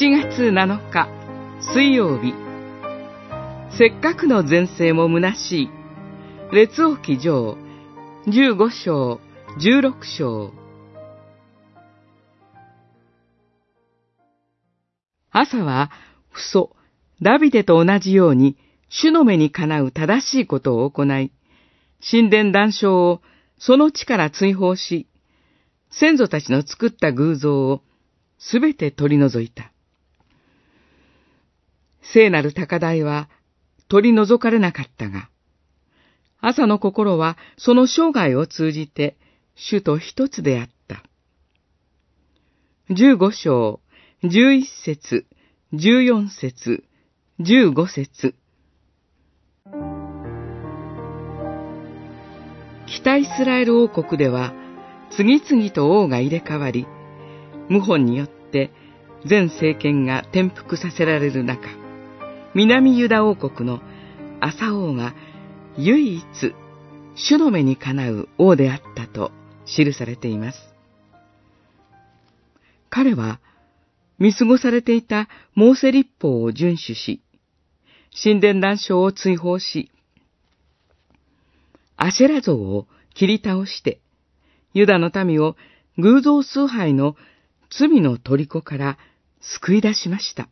[0.00, 1.08] 7月7日
[1.74, 2.32] 水曜日。
[3.76, 5.70] せっかくの前世も虚しい。
[6.54, 7.58] 列王記上
[8.26, 9.20] 15章
[9.58, 10.54] 16章。
[15.32, 15.90] 朝は
[16.32, 16.76] 父祖
[17.20, 18.56] ダビデと同じように
[18.88, 21.30] 主の目にかなう正しいことを行い
[22.10, 23.20] 神殿断章を
[23.58, 25.06] その地から追放し
[25.90, 27.82] 先祖たちの作った偶像を
[28.38, 29.70] すべて取り除いた。
[32.02, 33.28] 聖なる高台は
[33.88, 35.28] 取り除かれなかったが、
[36.40, 39.16] 朝の心はその生涯を通じて
[39.54, 41.02] 主と一つであった。
[42.90, 43.80] 十五章、
[44.24, 45.26] 十一節、
[45.72, 46.84] 十四節、
[47.38, 48.34] 十五節。
[52.86, 54.52] 北イスラエル王国では
[55.16, 56.86] 次々と王が入れ替わり、
[57.68, 58.70] 謀反によって
[59.26, 61.68] 全政権が転覆させられる中、
[62.54, 63.80] 南ユダ王国の
[64.40, 65.14] 朝王が
[65.76, 66.24] 唯一
[67.14, 69.30] 主の目にかなう王であったと
[69.66, 70.58] 記されています。
[72.88, 73.40] 彼は
[74.18, 77.22] 見過ごされていたモーセ立法を遵守し、
[78.20, 79.92] 神殿断章を追放し、
[81.96, 84.00] アシェラ像を切り倒して、
[84.74, 85.56] ユダの民を
[85.98, 87.14] 偶像崇拝の
[87.70, 88.98] 罪の虜から
[89.40, 90.48] 救い出しました。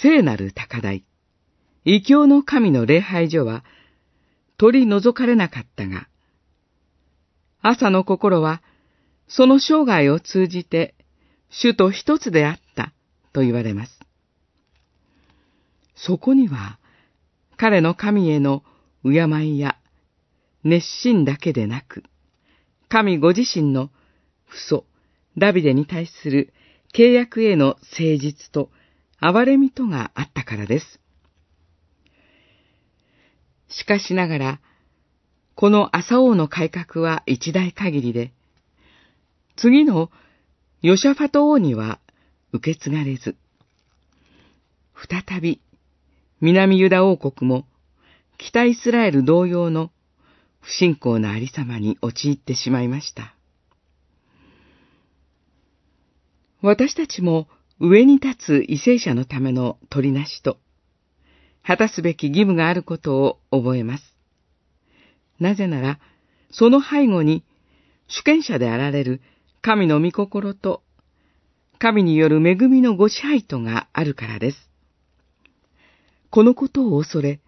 [0.00, 1.04] 聖なる高台、
[1.84, 3.64] 異教の神の礼拝所は
[4.56, 6.08] 取り除かれなかったが、
[7.60, 8.62] 朝の心は
[9.28, 10.94] その生涯を通じて
[11.50, 12.92] 主と一つであった
[13.32, 14.00] と言われます。
[15.94, 16.78] そこには
[17.56, 18.62] 彼の神への
[19.04, 19.76] 敬いや
[20.64, 22.02] 熱心だけでなく、
[22.88, 23.90] 神ご自身の
[24.48, 24.84] 父祖、
[25.36, 26.52] ダビデに対する
[26.94, 28.70] 契約への誠実と
[29.22, 31.00] 憐れみとがあったからです。
[33.68, 34.60] しかしながら、
[35.54, 38.32] この朝王の改革は一代限りで、
[39.56, 40.10] 次の
[40.82, 42.00] ヨシャファト王には
[42.52, 43.36] 受け継がれず、
[45.08, 45.60] 再び
[46.40, 47.64] 南ユダ王国も
[48.38, 49.92] 北イスラエル同様の
[50.60, 53.36] 不信仰なありさまに陥ってしまいました。
[56.60, 57.46] 私たちも
[57.84, 60.58] 上に立つ為政者のための取りなしと、
[61.64, 64.16] 果たすべき義務があることを覚えます。
[65.40, 65.98] なぜなら、
[66.52, 67.42] その背後に
[68.06, 69.20] 主権者であられる
[69.62, 70.84] 神の御心と、
[71.80, 74.70] 神による恵みのご支配とがあるからです。
[76.30, 77.40] このことを恐れ、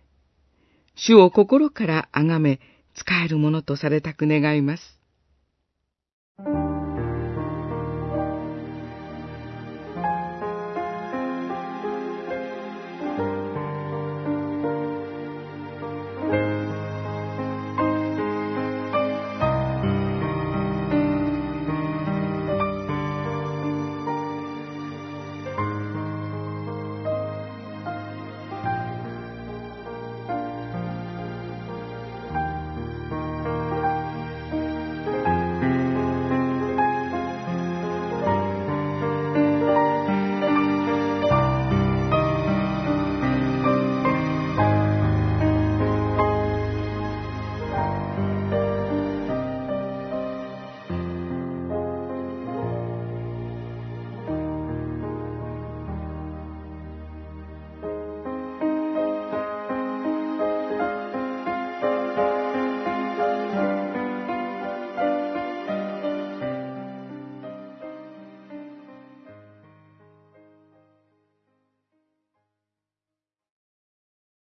[0.96, 2.58] 主を心から崇め、
[2.96, 4.98] 使えるものとされたく願います。